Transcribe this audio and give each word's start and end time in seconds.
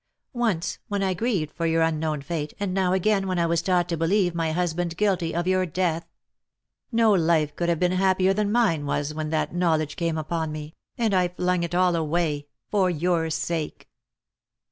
Once 0.33 0.79
when 0.87 1.03
I 1.03 1.13
grieved 1.13 1.53
for 1.53 1.67
your 1.67 1.83
unknown 1.83 2.23
fate, 2.23 2.55
and 2.59 2.73
now 2.73 2.91
again 2.91 3.27
when 3.27 3.37
I 3.37 3.45
was 3.45 3.61
taught 3.61 3.87
to 3.89 3.97
believe 3.97 4.33
my 4.33 4.51
husband 4.51 4.97
guilty 4.97 5.35
of 5.35 5.45
your 5.45 5.67
death. 5.67 6.07
No 6.91 7.11
life 7.11 7.55
could 7.55 7.69
have 7.69 7.77
been 7.79 7.91
happier 7.91 8.33
than 8.33 8.51
mine 8.51 8.87
was 8.87 9.13
when 9.13 9.29
that 9.29 9.53
knowledge 9.53 9.95
came 9.95 10.17
upon 10.17 10.51
me, 10.51 10.73
and 10.97 11.13
I 11.13 11.27
thing 11.27 11.61
it 11.61 11.75
all 11.75 11.95
away— 11.95 12.47
for 12.71 12.89
your 12.89 13.29
sake." 13.29 13.89